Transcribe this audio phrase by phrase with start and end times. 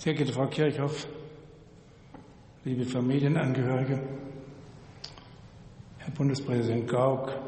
[0.00, 1.06] Sehr geehrte Frau Kirchhoff,
[2.64, 4.00] liebe Familienangehörige,
[5.98, 7.38] Herr Bundespräsident Gauck,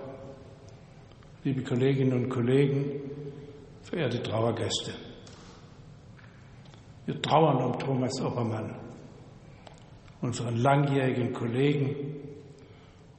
[1.45, 3.01] liebe Kolleginnen und Kollegen,
[3.81, 4.93] verehrte Trauergäste.
[7.07, 8.77] Wir trauern um Thomas Oppermann,
[10.21, 11.97] unseren langjährigen Kollegen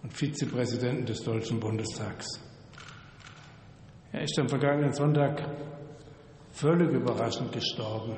[0.04, 2.40] und Vizepräsidenten des Deutschen Bundestags.
[4.12, 5.44] Er ist am vergangenen Sonntag
[6.52, 8.16] völlig überraschend gestorben,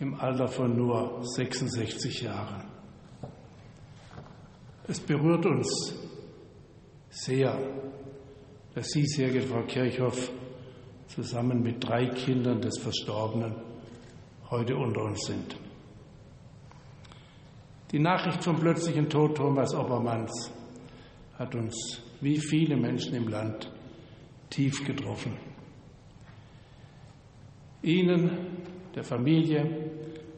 [0.00, 2.64] im Alter von nur 66 Jahren.
[4.86, 5.94] Es berührt uns
[7.10, 7.58] sehr,
[8.74, 10.30] dass Sie, sehr geehrte Frau Kirchhoff,
[11.08, 13.56] zusammen mit drei Kindern des Verstorbenen
[14.50, 15.56] heute unter uns sind.
[17.90, 20.52] Die Nachricht vom plötzlichen Tod Thomas Oppermanns
[21.38, 23.70] hat uns, wie viele Menschen im Land,
[24.50, 25.36] tief getroffen.
[27.82, 28.30] Ihnen,
[28.94, 29.87] der Familie,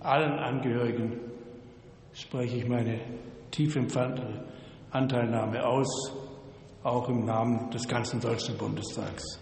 [0.01, 1.19] allen Angehörigen
[2.13, 3.01] spreche ich meine
[3.51, 4.45] tief empfandene
[4.91, 6.13] Anteilnahme aus,
[6.83, 9.39] auch im Namen des ganzen Deutschen Bundestags.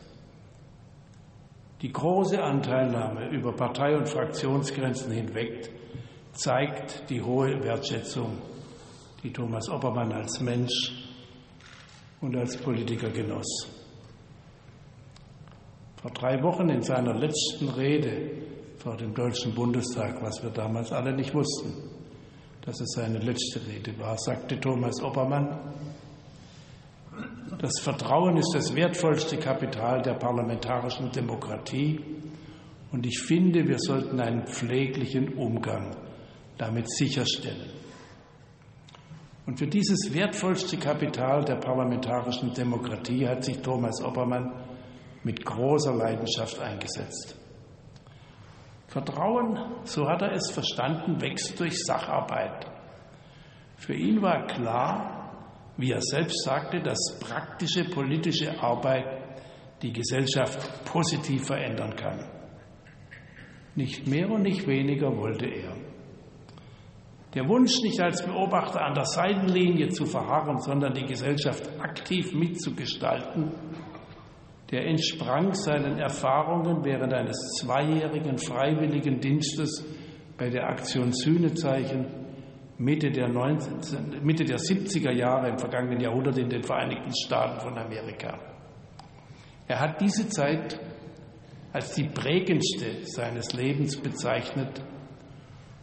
[1.80, 5.70] Die große Anteilnahme über Partei- und Fraktionsgrenzen hinweg
[6.32, 8.38] zeigt die hohe Wertschätzung,
[9.22, 11.08] die Thomas Oppermann als Mensch
[12.20, 13.68] und als Politiker genoss.
[16.02, 18.30] Vor drei Wochen in seiner letzten Rede
[18.78, 21.72] vor dem Deutschen Bundestag, was wir damals alle nicht wussten,
[22.62, 25.58] dass es seine letzte Rede war, sagte Thomas Oppermann,
[27.58, 32.00] das Vertrauen ist das wertvollste Kapital der parlamentarischen Demokratie
[32.92, 35.96] und ich finde, wir sollten einen pfleglichen Umgang
[36.56, 37.72] damit sicherstellen.
[39.46, 44.52] Und für dieses wertvollste Kapital der parlamentarischen Demokratie hat sich Thomas Oppermann
[45.24, 47.37] mit großer Leidenschaft eingesetzt.
[48.88, 52.66] Vertrauen, so hat er es verstanden, wächst durch Sacharbeit.
[53.76, 59.06] Für ihn war klar, wie er selbst sagte, dass praktische politische Arbeit
[59.82, 62.24] die Gesellschaft positiv verändern kann.
[63.76, 65.76] Nicht mehr und nicht weniger wollte er.
[67.34, 73.52] Der Wunsch, nicht als Beobachter an der Seitenlinie zu verharren, sondern die Gesellschaft aktiv mitzugestalten,
[74.70, 79.84] der entsprang seinen Erfahrungen während eines zweijährigen freiwilligen Dienstes
[80.36, 82.06] bei der Aktion Sühnezeichen
[82.76, 87.76] Mitte der, 19, Mitte der 70er Jahre im vergangenen Jahrhundert in den Vereinigten Staaten von
[87.76, 88.38] Amerika.
[89.66, 90.78] Er hat diese Zeit
[91.72, 94.82] als die prägendste seines Lebens bezeichnet.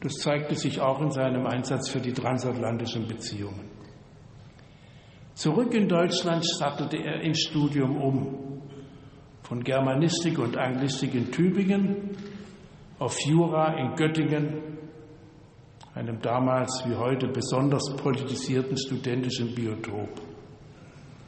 [0.02, 3.70] Das zeigte sich auch in seinem Einsatz für die transatlantischen Beziehungen.
[5.34, 8.55] Zurück in Deutschland startete er im Studium um,
[9.48, 12.18] von Germanistik und Anglistik in Tübingen
[12.98, 14.76] auf Jura in Göttingen
[15.94, 20.10] einem damals wie heute besonders politisierten studentischen Biotop.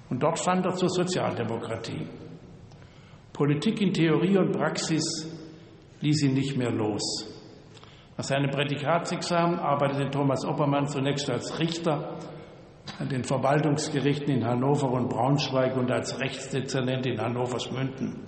[0.09, 2.07] Und dort fand er zur Sozialdemokratie.
[3.33, 5.03] Politik in Theorie und Praxis
[6.01, 7.03] ließ ihn nicht mehr los.
[8.17, 12.17] Nach seinem Prädikatsexamen arbeitete Thomas Oppermann zunächst als Richter
[12.99, 18.23] an den Verwaltungsgerichten in Hannover und Braunschweig und als Rechtsdezernent in Hannover-Schmünden.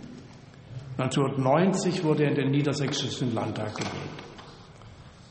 [0.97, 4.23] 1990 wurde er in den Niedersächsischen Landtag gewählt.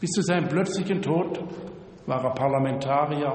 [0.01, 1.39] Bis zu seinem plötzlichen Tod
[2.07, 3.33] war er Parlamentarier,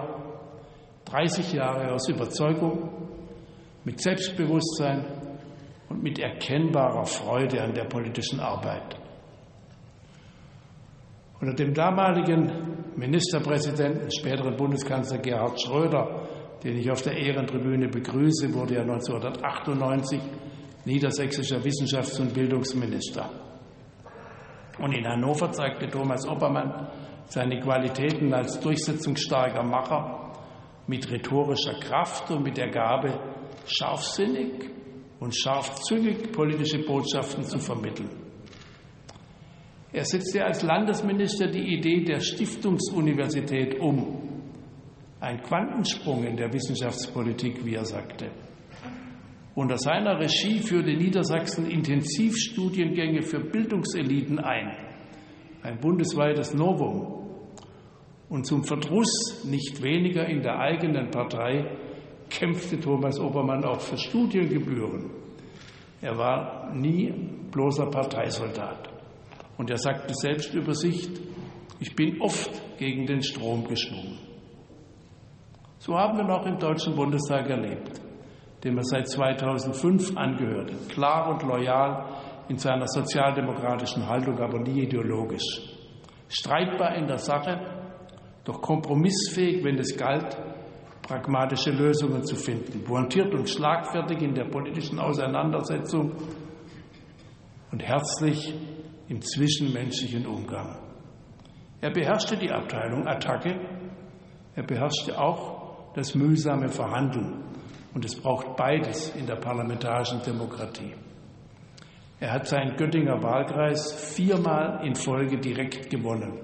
[1.05, 2.89] 30 Jahre aus Überzeugung,
[3.83, 5.05] mit Selbstbewusstsein
[5.89, 9.02] und mit erkennbarer Freude an der politischen Arbeit.
[11.43, 12.49] Unter dem damaligen
[12.95, 16.25] Ministerpräsidenten, späteren Bundeskanzler Gerhard Schröder,
[16.63, 20.21] den ich auf der Ehrentribüne begrüße, wurde er 1998
[20.85, 23.29] niedersächsischer Wissenschafts- und Bildungsminister.
[24.79, 26.87] Und in Hannover zeigte Thomas Oppermann
[27.25, 30.31] seine Qualitäten als durchsetzungsstarker Macher
[30.87, 33.19] mit rhetorischer Kraft und mit der Gabe,
[33.65, 34.69] scharfsinnig
[35.19, 38.22] und scharfzügig politische Botschaften zu vermitteln.
[39.93, 44.41] Er setzte als Landesminister die Idee der Stiftungsuniversität um.
[45.19, 48.31] Ein Quantensprung in der Wissenschaftspolitik, wie er sagte.
[49.53, 54.75] Unter seiner Regie führte Niedersachsen Intensivstudiengänge für Bildungseliten ein,
[55.61, 57.29] ein bundesweites Novum.
[58.29, 61.69] Und zum Verdruss nicht weniger in der eigenen Partei
[62.31, 65.11] kämpfte Thomas Obermann auch für Studiengebühren.
[66.01, 67.13] Er war nie
[67.51, 68.92] bloßer Parteisoldat.
[69.57, 71.09] Und er sagte selbst über sich,
[71.79, 74.19] ich bin oft gegen den Strom geschwungen.
[75.79, 78.03] So haben wir noch im Deutschen Bundestag erlebt
[78.63, 82.05] dem er seit 2005 angehörte, klar und loyal
[82.47, 85.69] in seiner sozialdemokratischen Haltung, aber nie ideologisch.
[86.29, 87.59] streitbar in der Sache,
[88.43, 90.35] doch kompromissfähig, wenn es galt,
[91.03, 96.13] pragmatische Lösungen zu finden, pointiert und schlagfertig in der politischen Auseinandersetzung
[97.71, 98.55] und herzlich
[99.07, 100.79] im zwischenmenschlichen Umgang.
[101.81, 103.59] Er beherrschte die Abteilung Attacke,
[104.55, 107.43] er beherrschte auch das mühsame Verhandeln.
[107.93, 110.93] Und es braucht beides in der parlamentarischen Demokratie.
[112.19, 116.39] Er hat seinen Göttinger Wahlkreis viermal in Folge direkt gewonnen.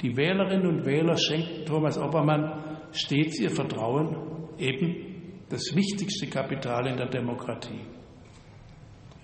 [0.00, 6.96] Die Wählerinnen und Wähler schenkten Thomas Oppermann stets ihr Vertrauen, eben das wichtigste Kapital in
[6.96, 7.80] der Demokratie.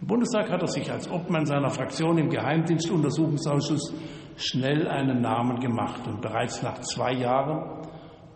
[0.01, 3.93] Im Bundestag hat er sich als Obmann seiner Fraktion im Geheimdienstuntersuchungsausschuss
[4.37, 7.87] schnell einen Namen gemacht und bereits nach zwei Jahren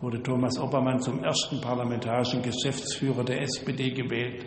[0.02, 4.44] wurde Thomas Oppermann zum ersten parlamentarischen Geschäftsführer der SPD gewählt.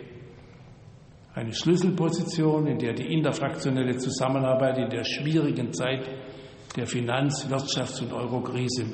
[1.34, 6.08] Eine Schlüsselposition, in der die interfraktionelle Zusammenarbeit in der schwierigen Zeit
[6.76, 8.84] der Finanz-, Wirtschafts- und Eurokrise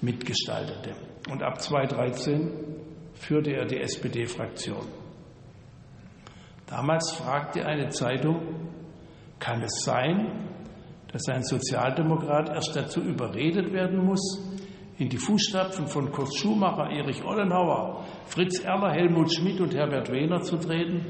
[0.00, 0.92] mitgestaltete.
[1.30, 2.50] Und ab 2013
[3.14, 5.01] führte er die SPD-Fraktion.
[6.72, 8.40] Damals fragte eine Zeitung,
[9.38, 10.48] kann es sein,
[11.12, 14.40] dass ein Sozialdemokrat erst dazu überredet werden muss,
[14.96, 20.40] in die Fußstapfen von Kurt Schumacher, Erich Ollenhauer, Fritz Erler, Helmut Schmidt und Herbert Wehner
[20.40, 21.04] zu treten?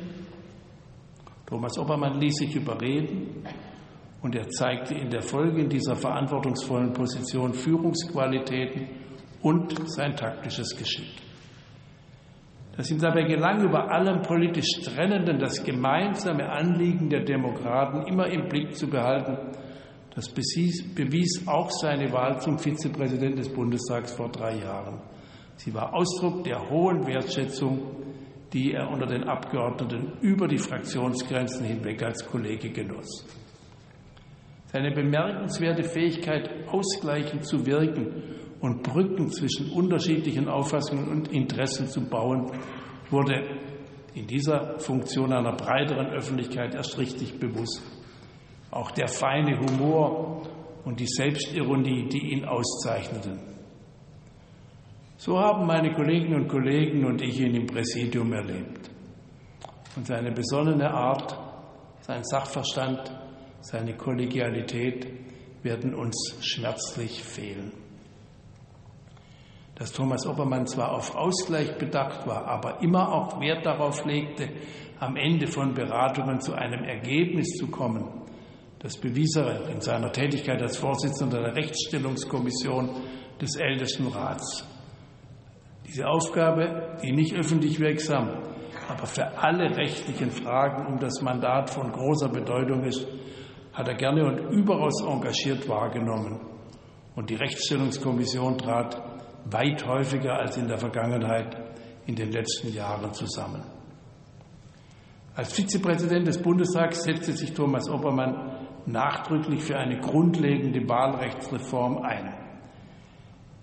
[1.46, 3.44] Thomas Oppermann ließ sich überreden
[4.20, 8.88] und er zeigte in der Folge in dieser verantwortungsvollen Position Führungsqualitäten
[9.42, 11.22] und sein taktisches Geschick.
[12.76, 18.48] Dass ihm dabei gelang, über allem politisch Trennenden das gemeinsame Anliegen der Demokraten immer im
[18.48, 19.36] Blick zu behalten,
[20.14, 25.00] das bewies auch seine Wahl zum Vizepräsident des Bundestags vor drei Jahren.
[25.56, 27.80] Sie war Ausdruck der hohen Wertschätzung,
[28.52, 33.26] die er unter den Abgeordneten über die Fraktionsgrenzen hinweg als Kollege genoss.
[34.66, 38.22] Seine bemerkenswerte Fähigkeit, ausgleichend zu wirken
[38.62, 42.50] und Brücken zwischen unterschiedlichen Auffassungen und Interessen zu bauen,
[43.10, 43.58] wurde
[44.14, 47.82] in dieser Funktion einer breiteren Öffentlichkeit erst richtig bewusst
[48.72, 50.42] auch der feine Humor
[50.84, 53.38] und die Selbstironie, die ihn auszeichneten.
[55.16, 58.90] So haben meine Kolleginnen und Kollegen und ich ihn im Präsidium erlebt.
[59.94, 61.38] Und seine besonnene Art,
[62.00, 63.12] sein Sachverstand,
[63.60, 65.06] seine Kollegialität
[65.62, 67.72] werden uns schmerzlich fehlen.
[69.74, 74.48] Dass Thomas Oppermann zwar auf Ausgleich bedacht war, aber immer auch Wert darauf legte,
[75.00, 78.22] am Ende von Beratungen zu einem Ergebnis zu kommen,
[78.78, 82.90] das bewies er in seiner Tätigkeit als Vorsitzender der Rechtsstellungskommission
[83.40, 84.66] des Ältestenrats.
[85.86, 88.30] Diese Aufgabe, die nicht öffentlich wirksam,
[88.88, 93.06] aber für alle rechtlichen Fragen um das Mandat von großer Bedeutung ist,
[93.72, 96.40] hat er gerne und überaus engagiert wahrgenommen.
[97.14, 99.01] Und die Rechtsstellungskommission trat
[99.44, 101.56] weit häufiger als in der Vergangenheit
[102.06, 103.62] in den letzten Jahren zusammen.
[105.34, 112.34] Als Vizepräsident des Bundestags setzte sich Thomas Oppermann nachdrücklich für eine grundlegende Wahlrechtsreform ein.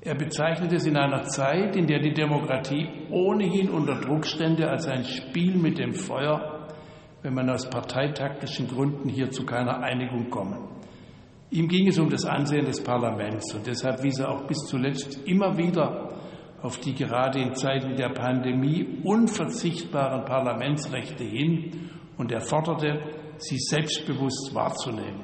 [0.02, 4.88] Er bezeichnet es in einer Zeit, in der die Demokratie ohnehin unter Druck stände, als
[4.88, 6.68] ein Spiel mit dem Feuer,
[7.22, 10.58] wenn man aus parteitaktischen Gründen hier zu keiner Einigung komme.
[11.52, 15.28] Ihm ging es um das Ansehen des Parlaments und deshalb wies er auch bis zuletzt
[15.28, 16.10] immer wieder
[16.62, 23.00] auf die gerade in Zeiten der Pandemie unverzichtbaren Parlamentsrechte hin und er forderte,
[23.38, 25.24] sie selbstbewusst wahrzunehmen.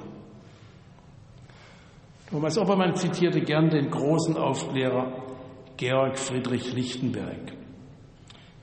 [2.29, 5.23] Thomas Oppermann zitierte gern den großen Aufklärer
[5.77, 7.53] Georg Friedrich Lichtenberg.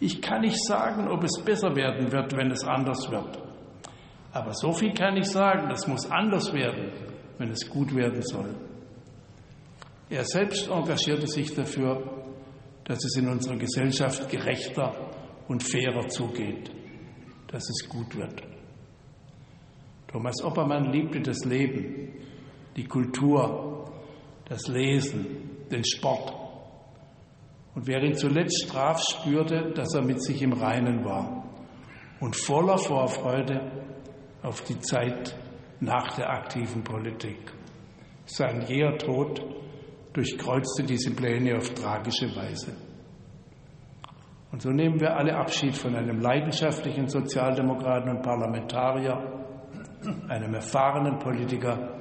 [0.00, 3.38] Ich kann nicht sagen, ob es besser werden wird, wenn es anders wird.
[4.33, 6.90] Aber so viel kann ich sagen, das muss anders werden,
[7.42, 8.54] wenn es gut werden soll.
[10.08, 12.22] Er selbst engagierte sich dafür,
[12.84, 15.11] dass es in unserer Gesellschaft gerechter
[15.49, 16.70] und fairer zugeht,
[17.49, 18.42] dass es gut wird.
[20.06, 22.12] Thomas Oppermann liebte das Leben,
[22.76, 23.90] die Kultur,
[24.44, 25.26] das Lesen,
[25.68, 26.32] den Sport.
[27.75, 31.44] Und wer ihn zuletzt traf, spürte, dass er mit sich im Reinen war
[32.20, 33.82] und voller Vorfreude
[34.42, 35.34] auf die Zeit
[35.82, 37.52] nach der aktiven Politik.
[38.24, 39.42] Sein jäher Tod
[40.12, 42.76] durchkreuzte diese Pläne auf tragische Weise.
[44.52, 49.16] Und so nehmen wir alle Abschied von einem leidenschaftlichen Sozialdemokraten und Parlamentarier,
[50.28, 52.00] einem erfahrenen Politiker,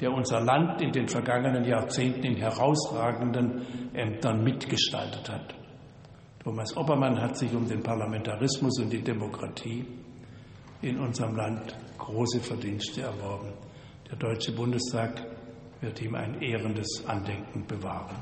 [0.00, 5.54] der unser Land in den vergangenen Jahrzehnten in herausragenden Ämtern mitgestaltet hat.
[6.42, 9.84] Thomas Oppermann hat sich um den Parlamentarismus und die Demokratie
[10.82, 13.52] in unserem Land große Verdienste erworben.
[14.10, 15.26] Der Deutsche Bundestag
[15.80, 18.16] wird ihm ein ehrendes Andenken bewahren.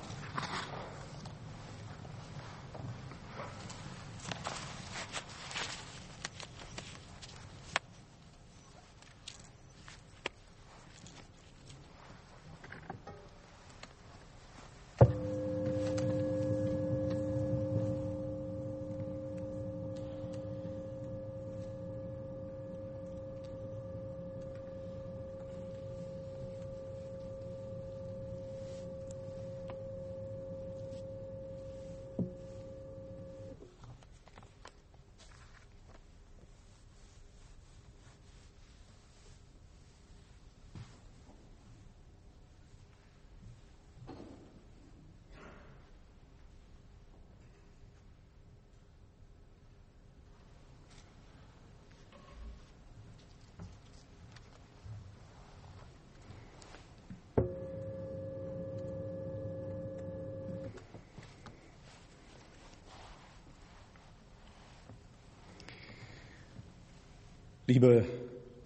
[67.70, 68.06] Liebe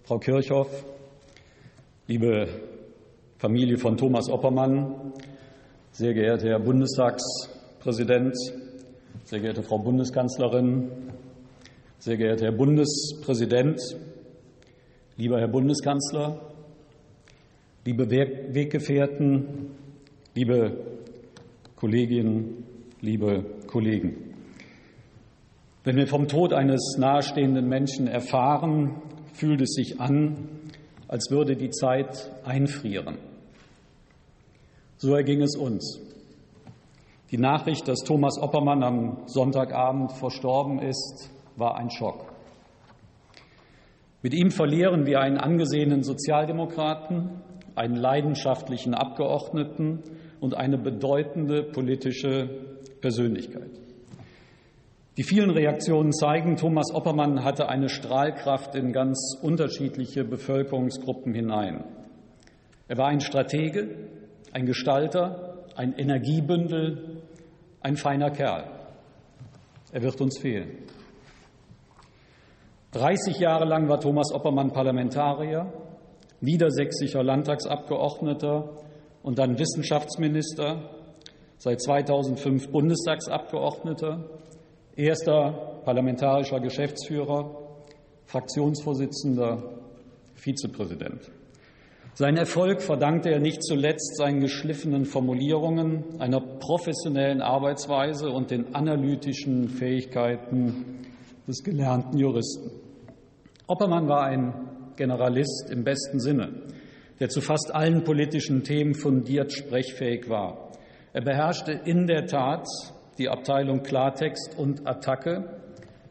[0.03, 0.85] Frau Kirchhoff,
[2.07, 2.47] liebe
[3.37, 5.11] Familie von Thomas Oppermann,
[5.91, 8.33] sehr geehrter Herr Bundestagspräsident,
[9.25, 10.89] sehr geehrte Frau Bundeskanzlerin,
[11.99, 13.81] sehr geehrter Herr Bundespräsident,
[15.17, 16.39] lieber Herr Bundeskanzler,
[17.83, 19.71] liebe Weggefährten,
[20.33, 20.77] liebe
[21.75, 22.63] Kolleginnen,
[23.01, 24.32] liebe Kollegen.
[25.85, 29.01] Wenn wir vom Tod eines nahestehenden Menschen erfahren,
[29.33, 30.49] fühlt es sich an,
[31.09, 33.17] als würde die Zeit einfrieren.
[34.95, 35.99] So erging es uns.
[37.31, 42.31] Die Nachricht, dass Thomas Oppermann am Sonntagabend verstorben ist, war ein Schock.
[44.21, 47.41] Mit ihm verlieren wir einen angesehenen Sozialdemokraten,
[47.75, 50.03] einen leidenschaftlichen Abgeordneten
[50.39, 52.47] und eine bedeutende politische
[53.01, 53.82] Persönlichkeit.
[55.15, 61.83] Die vielen Reaktionen zeigen, Thomas Oppermann hatte eine Strahlkraft in ganz unterschiedliche Bevölkerungsgruppen hinein.
[62.87, 64.09] Er war ein Stratege,
[64.53, 67.21] ein Gestalter, ein Energiebündel,
[67.81, 68.63] ein feiner Kerl.
[69.91, 70.79] Er wird uns fehlen.
[72.93, 75.71] 30 Jahre lang war Thomas Oppermann Parlamentarier,
[76.41, 78.77] niedersächsischer Landtagsabgeordneter
[79.21, 80.89] und dann Wissenschaftsminister,
[81.57, 84.25] seit 2005 Bundestagsabgeordneter
[84.95, 87.59] erster parlamentarischer Geschäftsführer,
[88.25, 89.63] Fraktionsvorsitzender,
[90.35, 91.31] Vizepräsident.
[92.15, 99.67] Seinen Erfolg verdankte er nicht zuletzt seinen geschliffenen Formulierungen, einer professionellen Arbeitsweise und den analytischen
[99.67, 100.99] Fähigkeiten
[101.47, 102.69] des gelernten Juristen.
[103.65, 104.53] Oppermann war ein
[104.95, 106.49] Generalist im besten Sinne,
[107.19, 110.71] der zu fast allen politischen Themen fundiert sprechfähig war.
[111.13, 112.67] Er beherrschte in der Tat
[113.17, 115.61] die Abteilung Klartext und Attacke,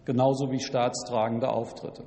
[0.05, 2.05] genauso wie staatstragende Auftritte.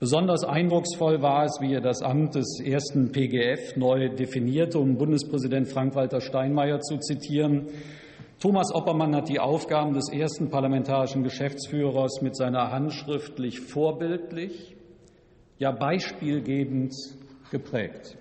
[0.00, 5.68] Besonders eindrucksvoll war es, wie er das Amt des ersten PGF neu definierte, um Bundespräsident
[5.68, 7.68] Frank-Walter Steinmeier zu zitieren.
[8.40, 14.76] Thomas Oppermann hat die Aufgaben des ersten parlamentarischen Geschäftsführers mit seiner handschriftlich vorbildlich,
[15.58, 16.92] ja beispielgebend
[17.50, 18.18] geprägt.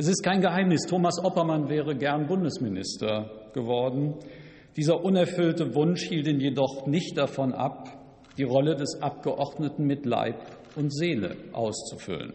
[0.00, 4.14] Es ist kein Geheimnis, Thomas Oppermann wäre gern Bundesminister geworden.
[4.76, 7.98] Dieser unerfüllte Wunsch hielt ihn jedoch nicht davon ab,
[8.36, 10.36] die Rolle des Abgeordneten mit Leib
[10.76, 12.32] und Seele auszufüllen.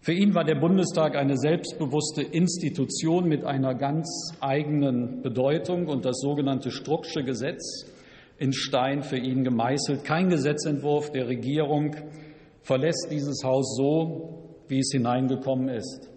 [0.00, 4.08] Für ihn war der Bundestag eine selbstbewusste Institution mit einer ganz
[4.40, 7.92] eigenen Bedeutung und das sogenannte Strucksche Gesetz
[8.38, 10.02] in Stein für ihn gemeißelt.
[10.02, 11.94] Kein Gesetzentwurf der Regierung
[12.62, 16.09] verlässt dieses Haus so, wie es hineingekommen ist.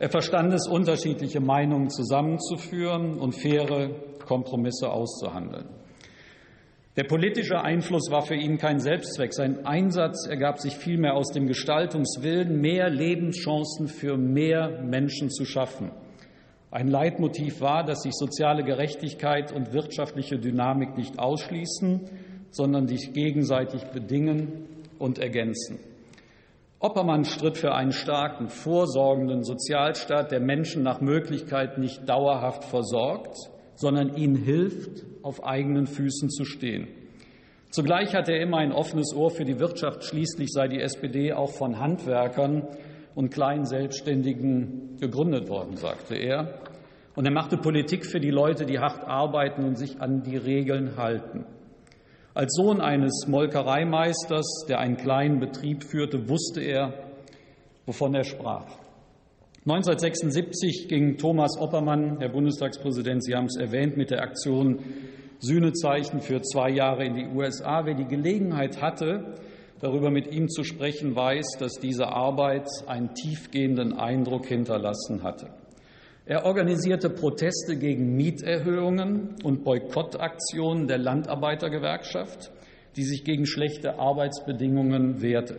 [0.00, 3.90] Er verstand es, unterschiedliche Meinungen zusammenzuführen und faire
[4.24, 5.66] Kompromisse auszuhandeln.
[6.96, 9.32] Der politische Einfluss war für ihn kein Selbstzweck.
[9.32, 15.92] Sein Einsatz ergab sich vielmehr aus dem Gestaltungswillen, mehr Lebenschancen für mehr Menschen zu schaffen.
[16.70, 22.10] Ein Leitmotiv war, dass sich soziale Gerechtigkeit und wirtschaftliche Dynamik nicht ausschließen,
[22.50, 24.66] sondern sich gegenseitig bedingen
[24.98, 25.78] und ergänzen.
[26.80, 33.36] Oppermann stritt für einen starken, vorsorgenden Sozialstaat, der Menschen nach Möglichkeit nicht dauerhaft versorgt,
[33.74, 36.86] sondern ihnen hilft, auf eigenen Füßen zu stehen.
[37.70, 40.04] Zugleich hatte er immer ein offenes Ohr für die Wirtschaft.
[40.04, 42.68] Schließlich sei die SPD auch von Handwerkern
[43.14, 46.60] und kleinen Selbstständigen gegründet worden, sagte er.
[47.16, 50.96] Und er machte Politik für die Leute, die hart arbeiten und sich an die Regeln
[50.96, 51.44] halten.
[52.38, 56.94] Als Sohn eines Molkereimeisters, der einen kleinen Betrieb führte, wusste er,
[57.84, 58.78] wovon er sprach.
[59.66, 64.78] 1976 ging Thomas Oppermann, Herr Bundestagspräsident, Sie haben es erwähnt, mit der Aktion
[65.40, 67.84] Sühnezeichen für zwei Jahre in die USA.
[67.84, 69.34] Wer die Gelegenheit hatte,
[69.80, 75.48] darüber mit ihm zu sprechen, weiß, dass diese Arbeit einen tiefgehenden Eindruck hinterlassen hatte.
[76.28, 82.52] Er organisierte Proteste gegen Mieterhöhungen und Boykottaktionen der Landarbeitergewerkschaft,
[82.96, 85.58] die sich gegen schlechte Arbeitsbedingungen wehrte.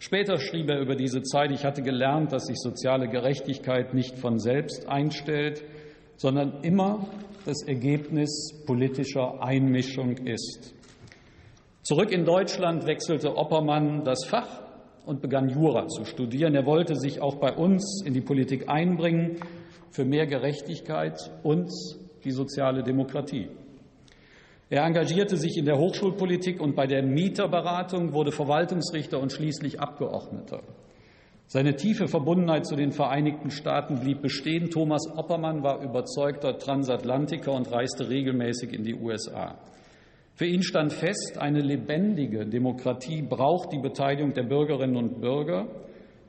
[0.00, 4.40] Später schrieb er über diese Zeit, ich hatte gelernt, dass sich soziale Gerechtigkeit nicht von
[4.40, 5.62] selbst einstellt,
[6.16, 7.06] sondern immer
[7.46, 10.74] das Ergebnis politischer Einmischung ist.
[11.82, 14.60] Zurück in Deutschland wechselte Oppermann das Fach
[15.06, 16.56] und begann Jura zu studieren.
[16.56, 19.36] Er wollte sich auch bei uns in die Politik einbringen
[19.94, 21.70] für mehr Gerechtigkeit und
[22.24, 23.48] die soziale Demokratie.
[24.68, 30.62] Er engagierte sich in der Hochschulpolitik und bei der Mieterberatung, wurde Verwaltungsrichter und schließlich Abgeordneter.
[31.46, 34.70] Seine tiefe Verbundenheit zu den Vereinigten Staaten blieb bestehen.
[34.70, 39.60] Thomas Oppermann war überzeugter Transatlantiker und reiste regelmäßig in die USA.
[40.34, 45.68] Für ihn stand fest, eine lebendige Demokratie braucht die Beteiligung der Bürgerinnen und Bürger,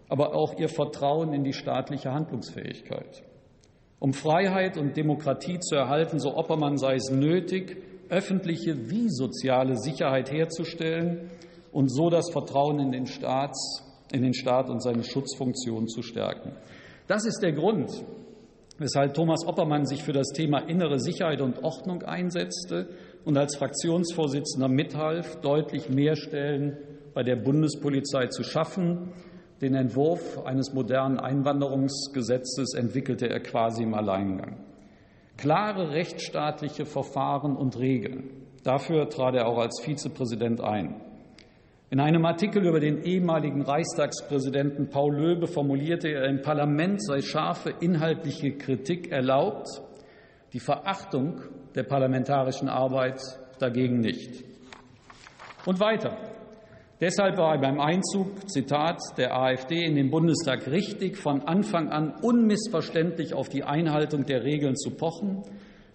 [0.07, 3.23] aber auch ihr Vertrauen in die staatliche Handlungsfähigkeit.
[4.05, 10.31] Um Freiheit und Demokratie zu erhalten, so Oppermann, sei es nötig, öffentliche wie soziale Sicherheit
[10.31, 11.31] herzustellen
[11.71, 16.51] und so das Vertrauen in den, Staats, in den Staat und seine Schutzfunktion zu stärken.
[17.07, 18.05] Das ist der Grund,
[18.77, 22.89] weshalb Thomas Oppermann sich für das Thema innere Sicherheit und Ordnung einsetzte
[23.25, 26.77] und als Fraktionsvorsitzender mithalf, deutlich mehr Stellen
[27.15, 29.13] bei der Bundespolizei zu schaffen.
[29.61, 34.57] Den Entwurf eines modernen Einwanderungsgesetzes entwickelte er quasi im Alleingang
[35.37, 38.29] klare rechtsstaatliche Verfahren und Regeln.
[38.63, 41.01] Dafür trat er auch als Vizepräsident ein.
[41.91, 47.73] In einem Artikel über den ehemaligen Reichstagspräsidenten Paul Löbe formulierte er, im Parlament sei scharfe
[47.79, 49.67] inhaltliche Kritik erlaubt,
[50.53, 51.41] die Verachtung
[51.75, 53.21] der parlamentarischen Arbeit
[53.59, 54.43] dagegen nicht.
[55.65, 56.17] Und weiter.
[57.01, 63.33] Deshalb war beim Einzug, Zitat, der AfD in den Bundestag richtig, von Anfang an unmissverständlich
[63.33, 65.43] auf die Einhaltung der Regeln zu pochen.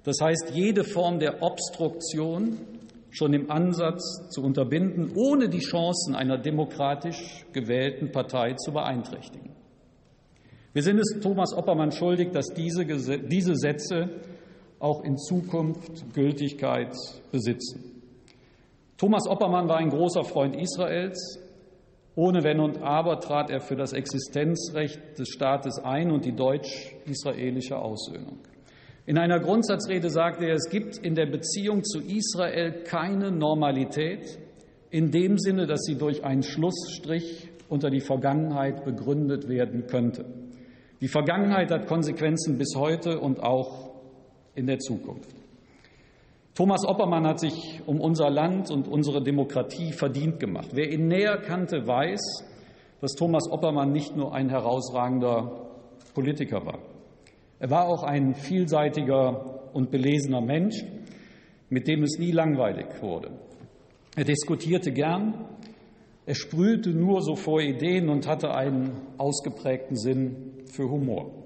[0.05, 2.59] Das heißt, jede Form der Obstruktion
[3.11, 9.51] schon im Ansatz zu unterbinden, ohne die Chancen einer demokratisch gewählten Partei zu beeinträchtigen.
[10.73, 14.21] Wir sind es Thomas Oppermann schuldig, dass diese, diese Sätze
[14.79, 16.95] auch in Zukunft Gültigkeit
[17.33, 18.00] besitzen.
[19.01, 21.39] Thomas Oppermann war ein großer Freund Israels.
[22.17, 27.79] Ohne Wenn und Aber trat er für das Existenzrecht des Staates ein und die deutsch-israelische
[27.79, 28.41] Aussöhnung.
[29.07, 34.39] In einer Grundsatzrede sagte er, es gibt in der Beziehung zu Israel keine Normalität
[34.91, 40.27] in dem Sinne, dass sie durch einen Schlussstrich unter die Vergangenheit begründet werden könnte.
[41.01, 43.95] Die Vergangenheit hat Konsequenzen bis heute und auch
[44.55, 45.40] in der Zukunft.
[46.55, 50.71] Thomas Oppermann hat sich um unser Land und unsere Demokratie verdient gemacht.
[50.73, 52.21] Wer ihn näher kannte, weiß,
[53.01, 55.69] dass Thomas Oppermann nicht nur ein herausragender
[56.13, 56.81] Politiker war.
[57.59, 60.85] Er war auch ein vielseitiger und belesener Mensch,
[61.69, 63.31] mit dem es nie langweilig wurde.
[64.17, 65.47] Er diskutierte gern,
[66.27, 71.40] er sprühte nur so vor Ideen und hatte einen ausgeprägten Sinn für Humor.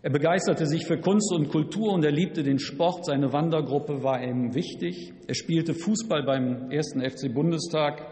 [0.00, 3.06] Er begeisterte sich für Kunst und Kultur und er liebte den Sport.
[3.06, 5.12] Seine Wandergruppe war ihm wichtig.
[5.26, 8.06] Er spielte Fußball beim ersten FC Bundestag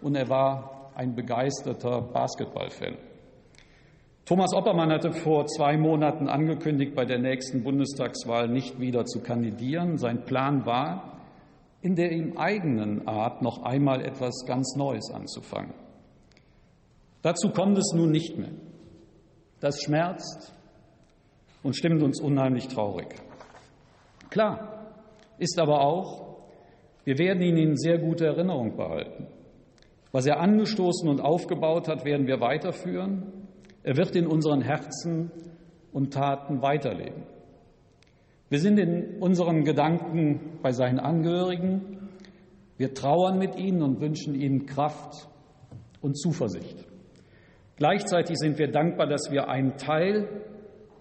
[0.00, 2.96] und er war ein begeisterter Basketballfan.
[4.24, 9.98] Thomas Oppermann hatte vor zwei Monaten angekündigt, bei der nächsten Bundestagswahl nicht wieder zu kandidieren.
[9.98, 11.20] Sein Plan war,
[11.82, 15.74] in der ihm eigenen Art noch einmal etwas ganz Neues anzufangen.
[17.20, 18.52] Dazu kommt es nun nicht mehr.
[19.60, 20.55] Das schmerzt,
[21.66, 23.08] und stimmt uns unheimlich traurig.
[24.30, 24.94] Klar
[25.38, 26.36] ist aber auch,
[27.04, 29.26] wir werden ihn in sehr guter Erinnerung behalten.
[30.12, 33.48] Was er angestoßen und aufgebaut hat, werden wir weiterführen.
[33.82, 35.32] Er wird in unseren Herzen
[35.92, 37.24] und Taten weiterleben.
[38.48, 42.10] Wir sind in unseren Gedanken bei seinen Angehörigen.
[42.76, 45.28] Wir trauern mit ihnen und wünschen ihnen Kraft
[46.00, 46.76] und Zuversicht.
[47.74, 50.28] Gleichzeitig sind wir dankbar, dass wir einen Teil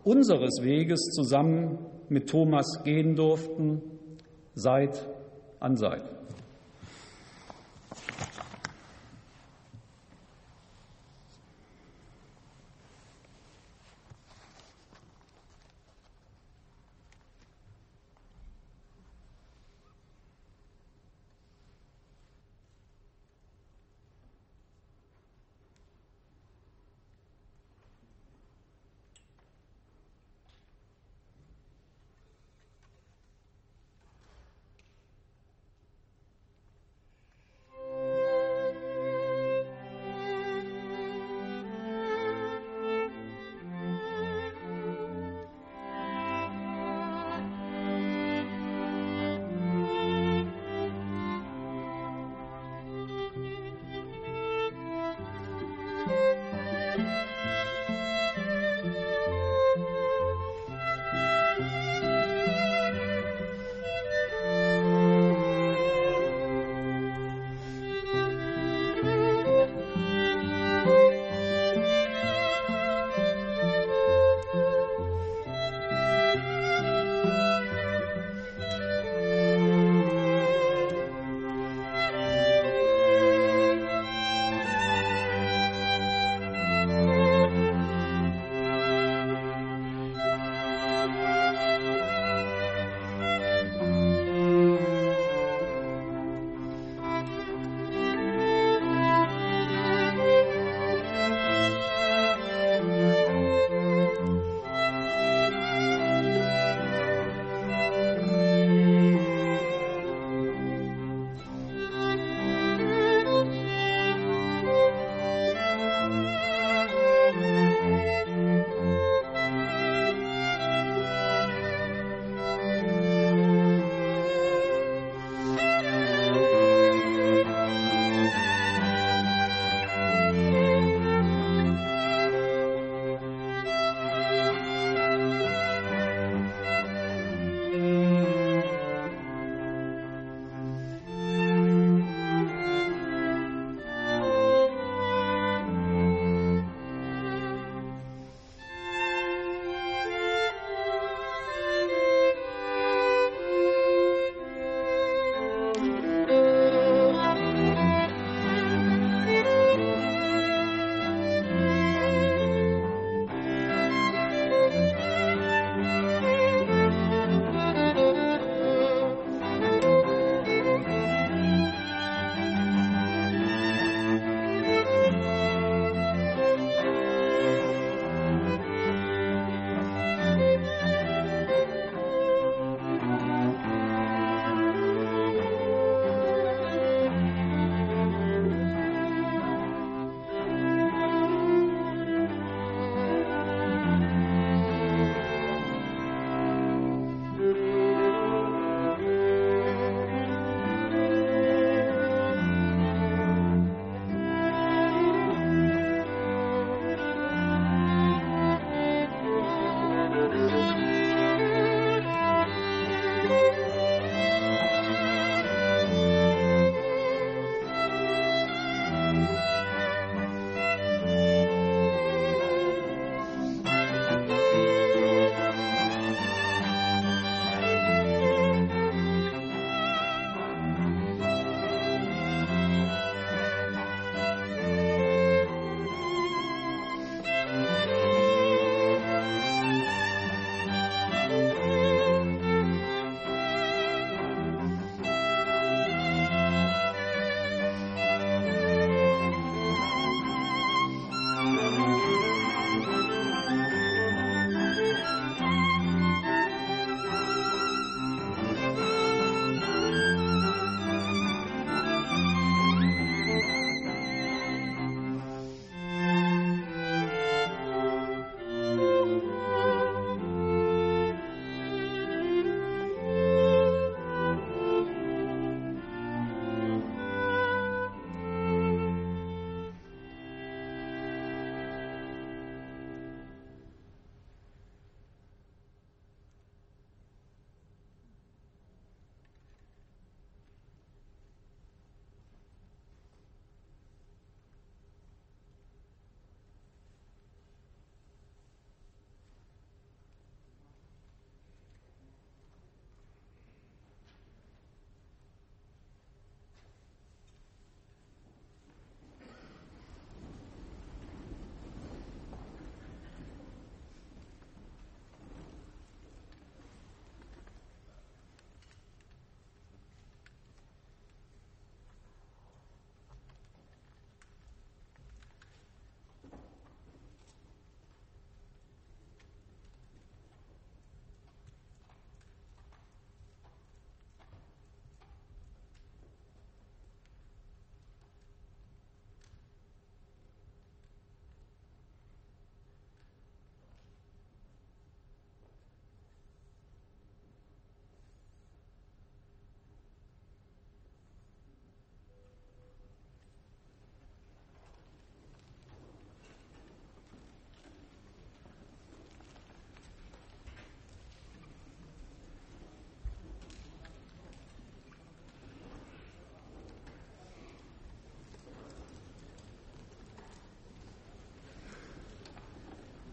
[0.05, 3.81] unseres Weges zusammen mit Thomas gehen durften,
[4.53, 5.05] Seit
[5.59, 6.03] an Seit.